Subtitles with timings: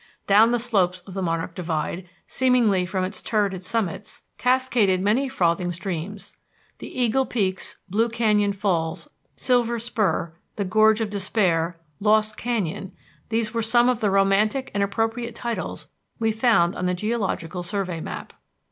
[0.25, 5.71] Down the slopes of the Monarch Divide, seemingly from its turreted summits, cascaded many frothing
[5.71, 6.33] streams.
[6.79, 12.93] The Eagle Peaks, Blue Canyon Falls, Silver Spur, the Gorge of Despair, Lost Canyon
[13.29, 15.87] these were some of the romantic and appropriate titles
[16.17, 18.33] we found on the Geological Survey map.